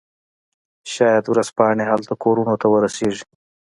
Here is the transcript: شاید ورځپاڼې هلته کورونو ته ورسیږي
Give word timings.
شاید 0.93 1.25
ورځپاڼې 1.27 1.83
هلته 1.91 2.13
کورونو 2.23 2.53
ته 2.61 2.67
ورسیږي 2.69 3.23